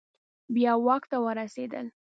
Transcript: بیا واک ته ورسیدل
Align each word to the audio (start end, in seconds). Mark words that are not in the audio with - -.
بیا 0.55 0.73
واک 0.85 1.03
ته 1.11 1.17
ورسیدل 1.25 1.85